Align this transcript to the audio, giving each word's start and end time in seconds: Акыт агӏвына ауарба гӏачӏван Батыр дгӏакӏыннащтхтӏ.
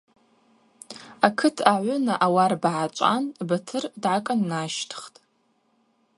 Акыт 1.27 1.57
агӏвына 1.71 2.13
ауарба 2.25 2.69
гӏачӏван 2.77 3.23
Батыр 3.47 3.83
дгӏакӏыннащтхтӏ. 4.01 5.17